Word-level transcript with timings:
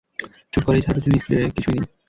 চুপ 0.53 0.63
করো, 0.65 0.77
এই 0.77 0.83
ঝাড়বাতির 0.85 1.11
নিচে 1.13 1.35
কিছুই 1.55 1.73
নেই। 1.75 1.87